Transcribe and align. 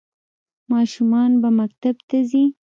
ماشومان 0.71 1.31
به 1.41 1.49
مکتب 1.59 1.95
ته 2.07 2.17
ځي؟ 2.29 2.43